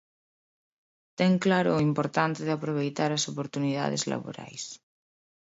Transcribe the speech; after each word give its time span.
Ten 1.19 1.31
claro 1.45 1.69
o 1.73 1.83
importante 1.89 2.41
de 2.43 2.53
aproveitar 2.55 3.09
as 3.13 3.23
oportunidades 3.31 4.01
laborais. 4.11 4.63